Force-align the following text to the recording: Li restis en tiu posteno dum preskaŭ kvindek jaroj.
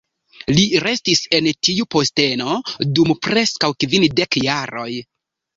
Li 0.53 0.61
restis 0.85 1.19
en 1.39 1.49
tiu 1.67 1.85
posteno 1.95 2.57
dum 3.01 3.15
preskaŭ 3.29 3.73
kvindek 3.85 4.43
jaroj. 4.49 4.91